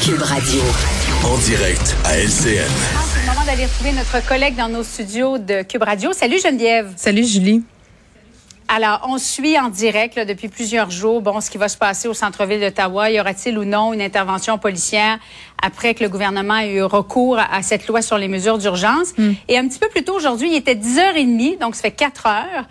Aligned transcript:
Cube 0.00 0.22
Radio. 0.22 0.62
En 1.22 1.36
direct 1.36 1.96
à 2.04 2.16
LCN. 2.16 2.28
C'est 2.32 3.20
le 3.20 3.26
moment 3.26 3.44
d'aller 3.44 3.66
retrouver 3.66 3.92
notre 3.92 4.26
collègue 4.26 4.56
dans 4.56 4.68
nos 4.68 4.82
studios 4.82 5.36
de 5.36 5.62
Cube 5.62 5.82
Radio. 5.82 6.14
Salut 6.14 6.38
Geneviève. 6.42 6.92
Salut 6.96 7.24
Julie. 7.24 7.62
Alors, 8.68 9.06
on 9.06 9.18
suit 9.18 9.58
en 9.58 9.68
direct 9.68 10.14
là, 10.14 10.24
depuis 10.24 10.48
plusieurs 10.48 10.90
jours 10.90 11.20
bon, 11.20 11.42
ce 11.42 11.50
qui 11.50 11.58
va 11.58 11.68
se 11.68 11.76
passer 11.76 12.08
au 12.08 12.14
centre-ville 12.14 12.60
d'Ottawa. 12.60 13.10
Y 13.10 13.20
aura-t-il 13.20 13.58
ou 13.58 13.64
non 13.64 13.92
une 13.92 14.00
intervention 14.00 14.56
policière 14.56 15.18
après 15.62 15.92
que 15.92 16.02
le 16.02 16.08
gouvernement 16.08 16.56
ait 16.56 16.72
eu 16.72 16.82
recours 16.82 17.38
à, 17.38 17.54
à 17.54 17.62
cette 17.62 17.86
loi 17.86 18.00
sur 18.00 18.16
les 18.16 18.28
mesures 18.28 18.56
d'urgence? 18.56 19.12
Et 19.48 19.58
un 19.58 19.68
petit 19.68 19.78
peu 19.78 19.88
plus 19.88 20.04
tôt 20.04 20.14
aujourd'hui, 20.14 20.48
il 20.50 20.56
était 20.56 20.74
10h30, 20.74 21.58
donc 21.58 21.74
ça 21.74 21.82
fait 21.82 21.90
4 21.90 22.26
heures. 22.26 22.64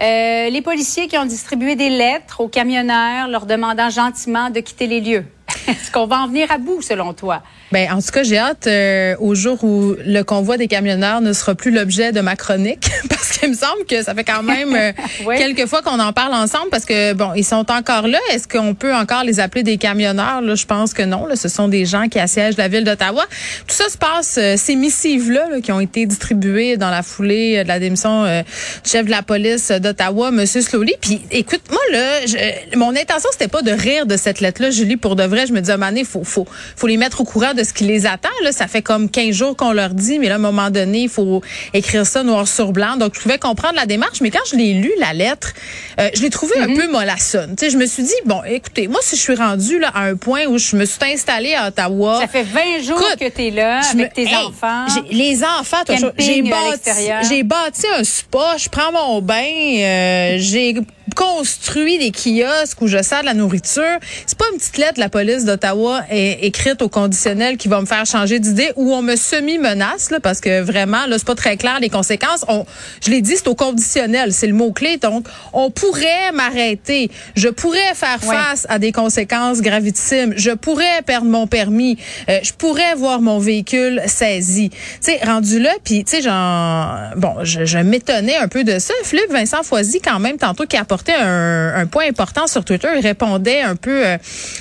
Euh, 0.00 0.48
les 0.48 0.62
policiers 0.62 1.08
qui 1.08 1.18
ont 1.18 1.26
distribué 1.26 1.74
des 1.74 1.88
lettres 1.88 2.40
aux 2.40 2.48
camionneurs 2.48 3.26
leur 3.26 3.46
demandant 3.46 3.90
gentiment 3.90 4.50
de 4.50 4.60
quitter 4.60 4.86
les 4.86 5.00
lieux. 5.00 5.24
Est-ce 5.68 5.92
qu'on 5.92 6.06
va 6.06 6.20
en 6.20 6.26
venir 6.28 6.50
à 6.50 6.56
bout, 6.58 6.80
selon 6.80 7.12
toi? 7.12 7.42
Ben, 7.70 7.90
en 7.92 8.00
tout 8.00 8.10
cas, 8.12 8.22
j'ai 8.22 8.38
hâte 8.38 8.66
euh, 8.66 9.14
au 9.20 9.34
jour 9.34 9.62
où 9.62 9.94
le 10.06 10.22
convoi 10.22 10.56
des 10.56 10.68
camionneurs 10.68 11.20
ne 11.20 11.34
sera 11.34 11.54
plus 11.54 11.70
l'objet 11.70 12.12
de 12.12 12.20
ma 12.22 12.34
chronique, 12.34 12.88
parce 13.10 13.32
qu'il 13.32 13.50
me 13.50 13.54
semble 13.54 13.84
que 13.86 14.02
ça 14.02 14.14
fait 14.14 14.24
quand 14.24 14.42
même 14.42 14.74
euh, 14.74 14.92
Oui. 15.26 15.36
quelques 15.36 15.66
fois 15.66 15.82
qu'on 15.82 15.98
en 16.00 16.12
parle 16.14 16.32
ensemble, 16.32 16.70
parce 16.70 16.86
que 16.86 17.12
bon, 17.12 17.32
ils 17.36 17.44
sont 17.44 17.70
encore 17.70 18.08
là. 18.08 18.18
Est-ce 18.32 18.48
qu'on 18.48 18.74
peut 18.74 18.94
encore 18.94 19.22
les 19.22 19.38
appeler 19.38 19.62
des 19.64 19.76
camionneurs? 19.76 20.40
Là, 20.40 20.54
je 20.54 20.64
pense 20.64 20.94
que 20.94 21.02
non. 21.02 21.26
Là, 21.26 21.36
ce 21.36 21.48
sont 21.48 21.68
des 21.68 21.84
gens 21.84 22.08
qui 22.08 22.18
assiègent 22.18 22.56
la 22.56 22.68
ville 22.68 22.84
d'Ottawa. 22.84 23.24
Tout 23.66 23.74
ça 23.74 23.88
se 23.90 23.98
passe. 23.98 24.36
euh, 24.38 24.54
ces 24.56 24.74
missives-là 24.74 25.48
là, 25.50 25.60
qui 25.60 25.70
ont 25.72 25.80
été 25.80 26.06
distribuées 26.06 26.76
dans 26.78 26.90
la 26.90 27.02
foulée 27.02 27.58
euh, 27.58 27.62
de 27.64 27.68
la 27.68 27.78
démission 27.80 28.24
euh, 28.24 28.42
du 28.84 28.90
chef 28.90 29.04
de 29.04 29.10
la 29.10 29.22
police 29.22 29.70
d'Ottawa, 29.70 30.30
Monsieur 30.30 30.62
Slowly. 30.62 30.94
Puis, 31.02 31.20
écoute, 31.30 31.62
moi 31.70 31.80
là, 31.92 32.24
je- 32.26 32.76
mon 32.78 32.90
intention 32.96 33.28
c'était 33.32 33.48
pas 33.48 33.60
de 33.62 33.72
rire 33.72 34.06
de 34.06 34.16
cette 34.16 34.40
lettre-là, 34.40 34.70
Julie. 34.70 34.96
Pour 34.96 35.16
de 35.16 35.24
vrai, 35.24 35.46
je 35.46 35.52
me 35.52 35.60
dis, 35.60 35.70
à 35.70 35.74
un 35.74 35.76
moment 35.76 35.90
donné, 35.90 36.04
faut, 36.04 36.24
faut, 36.24 36.46
faut 36.76 36.86
les 36.86 36.96
mettre 36.96 37.20
au 37.20 37.24
courant 37.24 37.52
de 37.58 37.64
ce 37.64 37.72
qui 37.74 37.84
les 37.84 38.06
attend. 38.06 38.28
Là, 38.44 38.52
ça 38.52 38.66
fait 38.68 38.80
comme 38.82 39.10
15 39.10 39.34
jours 39.34 39.56
qu'on 39.56 39.72
leur 39.72 39.90
dit, 39.90 40.18
mais 40.18 40.28
là, 40.28 40.34
à 40.34 40.38
un 40.38 40.40
moment 40.40 40.70
donné, 40.70 41.00
il 41.02 41.08
faut 41.08 41.42
écrire 41.74 42.06
ça 42.06 42.22
noir 42.22 42.46
sur 42.48 42.72
blanc. 42.72 42.96
Donc, 42.96 43.14
je 43.16 43.20
pouvais 43.20 43.38
comprendre 43.38 43.74
la 43.74 43.84
démarche, 43.86 44.20
mais 44.20 44.30
quand 44.30 44.38
je 44.50 44.56
l'ai 44.56 44.72
lu, 44.74 44.90
la 44.98 45.12
lettre, 45.12 45.52
euh, 46.00 46.08
je 46.14 46.22
l'ai 46.22 46.30
trouvée 46.30 46.58
un 46.58 46.74
peu 46.74 46.88
mollassonne. 46.90 47.54
Tu 47.56 47.64
sais, 47.66 47.70
je 47.70 47.76
me 47.76 47.86
suis 47.86 48.04
dit, 48.04 48.14
bon, 48.24 48.40
écoutez, 48.48 48.88
moi, 48.88 49.00
si 49.02 49.16
je 49.16 49.20
suis 49.20 49.34
rendue 49.34 49.78
là, 49.78 49.90
à 49.94 50.04
un 50.04 50.16
point 50.16 50.46
où 50.46 50.56
je 50.58 50.76
me 50.76 50.84
suis 50.84 50.98
installée 51.12 51.54
à 51.54 51.68
Ottawa... 51.68 52.20
Ça 52.20 52.28
fait 52.28 52.44
20 52.44 52.60
jours 52.86 53.00
Écoute, 53.00 53.18
que 53.20 53.28
tu 53.36 53.46
es 53.46 53.50
là 53.50 53.80
avec 53.80 53.94
me- 53.94 54.08
tes 54.14 54.22
Hey, 54.28 54.36
enfants. 54.46 54.86
Les 55.10 55.42
enfants, 55.42 55.82
j'ai 56.18 56.42
bâti, 56.42 56.70
l'extérieur. 56.70 57.22
j'ai 57.28 57.42
bâti 57.42 57.86
un 57.98 58.04
spa, 58.04 58.56
je 58.58 58.68
prends 58.68 58.92
mon 58.92 59.20
bain, 59.20 59.42
euh, 59.44 60.36
j'ai 60.38 60.74
construit 61.16 61.98
des 61.98 62.12
kiosques 62.12 62.80
où 62.82 62.86
je 62.86 63.02
sers 63.02 63.20
de 63.22 63.26
la 63.26 63.34
nourriture. 63.34 63.82
C'est 64.26 64.36
pas 64.38 64.44
une 64.52 64.58
petite 64.58 64.76
lettre 64.78 64.94
de 64.94 65.00
la 65.00 65.08
police 65.08 65.44
d'Ottawa 65.44 66.02
écrite 66.10 66.82
au 66.82 66.88
conditionnel 66.88 67.47
qui 67.56 67.68
va 67.68 67.80
me 67.80 67.86
faire 67.86 68.04
changer 68.06 68.38
d'idée 68.38 68.70
ou 68.76 68.92
on 68.92 69.02
me 69.02 69.16
semi-menace, 69.16 70.10
là, 70.10 70.20
parce 70.20 70.40
que 70.40 70.60
vraiment, 70.60 71.06
là, 71.06 71.16
c'est 71.18 71.26
pas 71.26 71.34
très 71.34 71.56
clair 71.56 71.78
les 71.80 71.88
conséquences. 71.88 72.44
On, 72.48 72.64
je 73.04 73.10
l'ai 73.10 73.20
dit, 73.22 73.34
c'est 73.36 73.48
au 73.48 73.54
conditionnel, 73.54 74.32
c'est 74.32 74.46
le 74.46 74.52
mot-clé. 74.54 74.96
Donc, 74.98 75.26
on 75.52 75.70
pourrait 75.70 76.32
m'arrêter. 76.34 77.10
Je 77.36 77.48
pourrais 77.48 77.94
faire 77.94 78.18
Ouais. 78.26 78.34
face 78.34 78.66
à 78.68 78.78
des 78.78 78.90
conséquences 78.92 79.60
gravitissimes. 79.60 80.34
Je 80.36 80.50
pourrais 80.50 81.02
perdre 81.06 81.26
mon 81.28 81.46
permis. 81.46 81.96
Euh, 82.28 82.38
je 82.42 82.52
pourrais 82.52 82.94
voir 82.96 83.20
mon 83.20 83.38
véhicule 83.38 84.02
saisi. 84.06 84.70
Tu 84.70 84.76
sais, 85.00 85.20
rendu 85.24 85.60
là, 85.60 85.70
puis 85.84 86.04
tu 86.04 86.16
sais, 86.16 86.22
j'en, 86.22 87.10
bon, 87.16 87.34
je, 87.44 87.64
je 87.64 87.78
m'étonnais 87.78 88.36
un 88.36 88.48
peu 88.48 88.64
de 88.64 88.78
ça. 88.78 88.92
Philippe 89.04 89.30
Vincent 89.30 89.62
Foisy, 89.62 90.00
quand 90.00 90.18
même, 90.18 90.36
tantôt, 90.36 90.66
qui 90.66 90.76
apportait 90.76 91.14
un, 91.14 91.74
un 91.76 91.86
point 91.86 92.06
important 92.08 92.46
sur 92.46 92.64
Twitter, 92.64 92.88
il 92.96 93.00
répondait 93.02 93.60
un 93.60 93.76
peu 93.76 94.04
euh, 94.06 94.16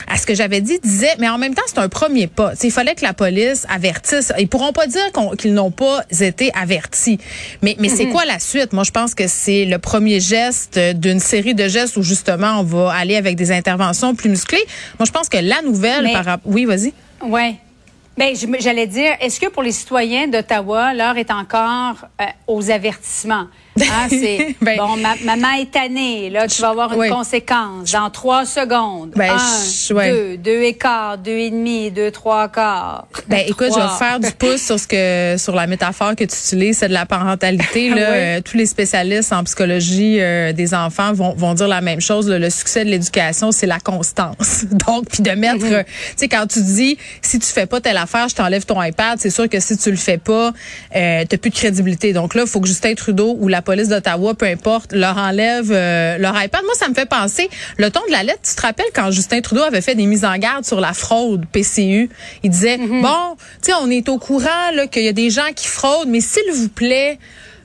à 0.07 0.17
ce 0.17 0.25
que 0.25 0.35
j'avais 0.35 0.61
dit, 0.61 0.79
disait, 0.83 1.15
mais 1.19 1.27
en 1.29 1.37
même 1.37 1.55
temps, 1.55 1.63
c'est 1.67 1.79
un 1.79 1.89
premier 1.89 2.27
pas. 2.27 2.51
Tu 2.51 2.57
sais, 2.57 2.67
il 2.67 2.71
fallait 2.77 2.93
que 2.93 3.03
la 3.03 3.13
police 3.13 3.65
avertisse. 3.73 4.31
Ils 4.37 4.47
pourront 4.47 4.71
pas 4.71 4.85
dire 4.85 5.01
qu'ils 5.39 5.55
n'ont 5.55 5.71
pas 5.71 6.03
été 6.21 6.51
avertis. 6.53 7.17
Mais, 7.63 7.75
mais 7.79 7.89
c'est 7.89 8.05
quoi 8.09 8.23
la 8.23 8.37
suite? 8.37 8.71
Moi, 8.71 8.83
je 8.83 8.91
pense 8.91 9.15
que 9.15 9.27
c'est 9.27 9.65
le 9.65 9.79
premier 9.79 10.19
geste 10.19 10.77
d'une 10.93 11.19
série 11.19 11.55
de 11.55 11.67
gestes 11.67 11.97
où 11.97 12.03
justement 12.03 12.59
on 12.59 12.63
va 12.63 12.93
aller 12.93 13.15
avec 13.15 13.35
des 13.35 13.51
interventions 13.51 14.13
plus 14.13 14.29
musclées. 14.29 14.63
Moi, 14.99 15.07
je 15.07 15.11
pense 15.11 15.27
que 15.27 15.37
la 15.37 15.63
nouvelle 15.63 16.03
Mais- 16.03 16.13
par 16.13 16.25
rapport... 16.25 16.51
Oui, 16.53 16.65
vas-y. 16.65 16.93
Oui. 17.23 17.55
Ben, 18.17 18.33
me- 18.47 18.59
j'allais 18.59 18.87
dire, 18.87 19.11
est-ce 19.21 19.39
que 19.39 19.47
pour 19.47 19.61
les 19.63 19.71
citoyens 19.71 20.27
d'Ottawa, 20.27 20.93
l'heure 20.93 21.17
est 21.17 21.29
encore 21.31 21.95
euh, 22.19 22.25
aux 22.47 22.71
avertissements? 22.71 23.45
Hein, 23.79 24.07
c'est 24.09 24.55
Ben- 24.59 24.75
bon, 24.77 24.97
ma- 24.97 25.15
maman 25.23 25.53
est 25.61 25.69
tannée, 25.69 26.31
là, 26.31 26.47
tu 26.47 26.59
vas 26.63 26.69
avoir 26.69 26.91
une 26.93 26.99
Oui. 26.99 27.09
conséquence 27.09 27.91
dans 27.91 28.09
trois 28.09 28.43
secondes. 28.47 29.11
Ben, 29.15 29.33
Un, 29.33 29.37
je- 29.37 29.93
ouais. 29.93 30.09
deux, 30.11 30.37
deux 30.37 30.63
et 30.63 30.73
quart, 30.73 31.19
deux 31.19 31.37
et 31.37 31.51
demi, 31.51 31.91
deux, 31.91 32.09
trois 32.09 32.47
quarts. 32.49 33.07
Ben 33.27 33.43
écoute, 33.47 33.67
je 33.69 33.79
vais 33.79 33.97
faire 33.99 34.19
du 34.19 34.31
pouce 34.31 34.63
sur 34.63 34.79
ce 34.79 34.87
que 34.87 35.35
sur 35.39 35.53
la 35.53 35.67
métaphore 35.67 36.15
que 36.15 36.23
tu 36.23 36.35
utilises, 36.35 36.79
c'est 36.79 36.87
de 36.87 36.93
la 36.93 37.05
parentalité. 37.05 37.89
Là, 37.89 37.95
Oui. 37.95 38.01
Euh, 38.17 38.41
tous 38.41 38.57
les 38.57 38.65
spécialistes 38.65 39.31
en 39.31 39.43
psychologie 39.43 40.17
euh, 40.19 40.53
des 40.53 40.73
enfants 40.73 41.13
vont, 41.13 41.35
vont 41.35 41.53
dire 41.53 41.67
la 41.67 41.81
même 41.81 42.01
chose. 42.01 42.27
là. 42.27 42.39
le 42.39 42.49
succès 42.49 42.83
de 42.83 42.89
l'éducation, 42.89 43.51
c'est 43.51 43.67
la 43.67 43.79
constance. 43.79 44.65
Donc, 44.87 45.05
puis 45.11 45.21
de 45.21 45.31
mettre, 45.31 45.59
tu 45.67 45.85
sais, 46.15 46.27
quand 46.27 46.47
tu 46.47 46.63
dis 46.63 46.97
si 47.21 47.37
tu 47.37 47.45
fais 47.47 47.67
pas 47.67 47.79
telle 47.79 47.97
affaire, 47.97 48.06
je 48.27 48.35
t'enlève 48.35 48.65
ton 48.65 48.81
iPad, 48.81 49.19
c'est 49.19 49.29
sûr 49.29 49.49
que 49.49 49.59
si 49.59 49.77
tu 49.77 49.91
le 49.91 49.97
fais 49.97 50.17
pas, 50.17 50.53
euh, 50.95 51.23
t'as 51.27 51.37
plus 51.37 51.49
de 51.49 51.55
crédibilité. 51.55 52.13
Donc 52.13 52.35
là, 52.35 52.43
il 52.43 52.47
faut 52.47 52.59
que 52.59 52.67
Justin 52.67 52.93
Trudeau 52.95 53.37
ou 53.39 53.47
la 53.47 53.61
police 53.61 53.89
d'Ottawa, 53.89 54.33
peu 54.33 54.45
importe, 54.45 54.93
leur 54.93 55.17
enlève 55.17 55.71
euh, 55.71 56.17
leur 56.17 56.41
iPad. 56.41 56.61
Moi, 56.63 56.73
ça 56.75 56.89
me 56.89 56.93
fait 56.93 57.07
penser 57.07 57.49
le 57.77 57.89
ton 57.91 58.01
de 58.07 58.11
la 58.11 58.23
lettre. 58.23 58.41
Tu 58.43 58.55
te 58.55 58.61
rappelles 58.61 58.87
quand 58.93 59.11
Justin 59.11 59.41
Trudeau 59.41 59.63
avait 59.63 59.81
fait 59.81 59.95
des 59.95 60.05
mises 60.05 60.25
en 60.25 60.37
garde 60.37 60.65
sur 60.65 60.79
la 60.79 60.93
fraude 60.93 61.45
PCU 61.51 62.09
Il 62.43 62.49
disait 62.49 62.77
bon, 62.77 63.35
tu 63.61 63.71
sais, 63.71 63.73
on 63.81 63.89
est 63.89 64.07
au 64.09 64.17
courant 64.17 64.47
qu'il 64.91 65.03
y 65.03 65.07
a 65.07 65.13
des 65.13 65.29
gens 65.29 65.51
qui 65.55 65.67
fraudent, 65.67 66.09
mais 66.09 66.21
s'il 66.21 66.51
vous 66.53 66.69
plaît 66.69 67.19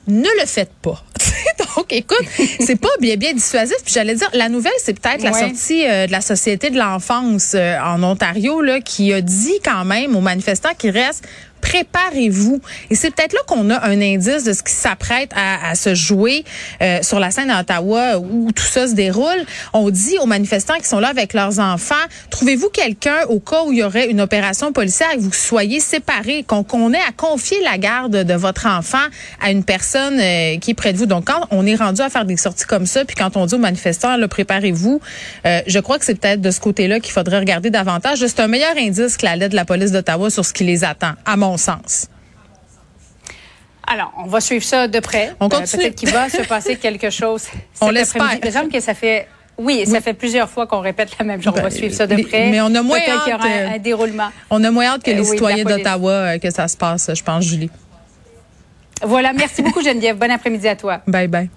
ne 0.07 0.27
le 0.39 0.45
faites 0.45 0.73
pas. 0.81 1.01
Donc, 1.75 1.91
écoute, 1.91 2.25
c'est 2.59 2.79
pas 2.79 2.89
bien 2.99 3.15
bien 3.15 3.33
dissuasif. 3.33 3.77
Puis 3.83 3.93
j'allais 3.93 4.15
dire, 4.15 4.29
la 4.33 4.49
nouvelle, 4.49 4.73
c'est 4.77 4.99
peut-être 4.99 5.23
la 5.23 5.33
sortie 5.33 5.85
euh, 5.87 6.07
de 6.07 6.11
la 6.11 6.21
Société 6.21 6.69
de 6.69 6.77
l'enfance 6.77 7.53
euh, 7.55 7.77
en 7.79 8.01
Ontario, 8.03 8.61
là, 8.61 8.81
qui 8.81 9.13
a 9.13 9.21
dit 9.21 9.59
quand 9.63 9.85
même 9.85 10.15
aux 10.15 10.21
manifestants 10.21 10.73
qu'il 10.77 10.91
reste 10.91 11.23
préparez-vous. 11.63 12.61
Et 12.89 12.95
c'est 12.95 13.09
peut-être 13.09 13.33
là 13.33 13.39
qu'on 13.47 13.69
a 13.69 13.85
un 13.85 14.01
indice 14.01 14.43
de 14.43 14.51
ce 14.51 14.61
qui 14.61 14.73
s'apprête 14.73 15.31
à, 15.33 15.69
à 15.69 15.75
se 15.75 15.95
jouer 15.95 16.43
euh, 16.81 16.99
sur 17.01 17.19
la 17.19 17.31
scène 17.31 17.49
à 17.49 17.61
Ottawa 17.61 18.19
où 18.19 18.51
tout 18.51 18.63
ça 18.63 18.85
se 18.87 18.93
déroule. 18.93 19.45
On 19.71 19.89
dit 19.89 20.17
aux 20.19 20.25
manifestants 20.25 20.77
qui 20.77 20.87
sont 20.87 20.99
là 20.99 21.07
avec 21.07 21.33
leurs 21.33 21.59
enfants, 21.59 21.95
trouvez-vous 22.29 22.69
quelqu'un 22.69 23.25
au 23.29 23.39
cas 23.39 23.63
où 23.65 23.71
il 23.71 23.79
y 23.79 23.83
aurait 23.83 24.09
une 24.09 24.19
opération 24.19 24.73
policière 24.73 25.07
et 25.13 25.17
que 25.17 25.21
vous 25.21 25.31
soyez 25.31 25.79
séparés, 25.79 26.43
qu'on 26.43 26.63
qu'on 26.63 26.91
ait 26.91 26.97
à 26.97 27.11
confier 27.15 27.57
la 27.63 27.77
garde 27.77 28.23
de 28.23 28.33
votre 28.33 28.67
enfant 28.67 28.97
à 29.41 29.51
une 29.51 29.63
personne 29.63 30.19
euh, 30.19 30.57
qui 30.57 30.71
est 30.71 30.75
près 30.75 30.91
de 30.91 30.97
vous. 30.97 31.05
Donc, 31.05 31.25
quand 31.25 31.47
on 31.51 31.65
est 31.65 31.75
rendu 31.75 32.01
à 32.01 32.09
faire 32.09 32.25
des 32.25 32.37
sorties 32.37 32.65
comme 32.65 32.85
ça, 32.85 33.05
puis 33.05 33.15
quand 33.15 33.37
on 33.37 33.45
dit 33.45 33.55
aux 33.55 33.59
manifestants, 33.59 34.17
là, 34.17 34.27
préparez-vous, 34.27 34.99
euh, 35.45 35.61
je 35.65 35.79
crois 35.79 35.97
que 35.97 36.05
c'est 36.05 36.15
peut-être 36.15 36.41
de 36.41 36.51
ce 36.51 36.59
côté-là 36.59 36.99
qu'il 36.99 37.13
faudrait 37.13 37.39
regarder 37.39 37.69
davantage. 37.69 38.19
C'est 38.19 38.39
un 38.41 38.47
meilleur 38.47 38.75
indice 38.77 39.17
que 39.17 39.25
la 39.25 39.35
lettre 39.35 39.51
de 39.51 39.55
la 39.55 39.65
police 39.65 39.91
d'Ottawa 39.91 40.29
sur 40.29 40.43
ce 40.45 40.53
qui 40.53 40.63
les 40.63 40.83
attend, 40.83 41.13
à 41.25 41.37
mon 41.37 41.52
sens. 41.57 42.07
Alors, 43.85 44.13
on 44.17 44.27
va 44.27 44.39
suivre 44.39 44.63
ça 44.63 44.87
de 44.87 44.99
près. 44.99 45.33
On 45.39 45.47
Euh, 45.47 45.49
continue. 45.49 45.83
Peut-être 45.83 45.95
qu'il 45.95 46.09
va 46.09 46.29
se 46.29 46.41
passer 46.43 46.77
quelque 46.77 47.09
chose. 47.09 47.43
On 47.81 47.89
l'espère. 47.89 48.37
Il 48.41 48.45
me 48.47 48.51
semble 48.51 48.69
que 48.71 48.79
ça 48.79 48.93
fait 48.93 49.27
Oui, 49.57 49.85
ça 49.85 49.99
fait 50.01 50.13
plusieurs 50.13 50.49
fois 50.49 50.65
qu'on 50.67 50.79
répète 50.79 51.09
la 51.19 51.25
même 51.25 51.41
chose. 51.41 51.53
on 51.53 51.57
va 51.57 51.63
Ben, 51.63 51.69
suivre 51.69 51.93
ça 51.93 52.07
de 52.07 52.15
près. 52.23 52.49
mais 52.49 52.61
on 52.61 52.73
a 52.73 52.81
moins 52.81 52.99
qu'il 52.99 53.13
y 53.13 53.17
aura 53.17 53.33
hâte, 53.33 53.41
un, 53.43 53.49
euh, 53.49 53.75
un 53.75 53.77
déroulement. 53.79 54.29
On 54.49 54.63
a 54.63 54.71
moins 54.71 54.85
hâte 54.85 55.03
que 55.03 55.11
Euh, 55.11 55.15
les 55.15 55.19
oui, 55.21 55.25
la 55.27 55.31
citoyens 55.33 55.63
d'Ottawa 55.65 56.11
euh, 56.11 56.37
que 56.39 56.49
ça 56.49 56.67
se 56.67 56.75
passe, 56.77 57.11
je 57.13 57.21
pense, 57.23 57.43
Julie. 57.45 57.69
Voilà. 59.03 59.33
Merci 59.33 59.61
beaucoup, 59.61 59.83
Geneviève. 59.83 60.17
Bon 60.17 60.31
après-midi 60.31 60.67
à 60.67 60.75
toi. 60.75 61.01
Bye 61.05 61.27
bye. 61.27 61.49